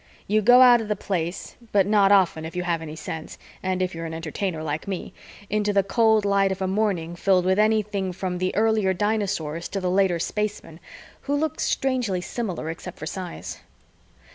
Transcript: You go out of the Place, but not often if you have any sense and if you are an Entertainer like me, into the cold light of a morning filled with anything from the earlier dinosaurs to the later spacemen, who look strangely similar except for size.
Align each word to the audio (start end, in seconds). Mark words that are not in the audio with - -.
You 0.25 0.41
go 0.41 0.63
out 0.63 0.81
of 0.81 0.87
the 0.87 0.95
Place, 0.95 1.57
but 1.71 1.85
not 1.85 2.11
often 2.11 2.43
if 2.43 2.55
you 2.55 2.63
have 2.63 2.81
any 2.81 2.95
sense 2.95 3.37
and 3.61 3.83
if 3.83 3.93
you 3.93 4.01
are 4.01 4.05
an 4.07 4.15
Entertainer 4.15 4.63
like 4.63 4.87
me, 4.87 5.13
into 5.47 5.73
the 5.73 5.83
cold 5.83 6.25
light 6.25 6.51
of 6.51 6.59
a 6.59 6.65
morning 6.67 7.15
filled 7.15 7.45
with 7.45 7.59
anything 7.59 8.11
from 8.11 8.39
the 8.39 8.55
earlier 8.55 8.93
dinosaurs 8.95 9.67
to 9.69 9.79
the 9.79 9.91
later 9.91 10.17
spacemen, 10.17 10.79
who 11.27 11.35
look 11.35 11.59
strangely 11.59 12.19
similar 12.19 12.71
except 12.71 12.97
for 12.97 13.05
size. 13.05 13.59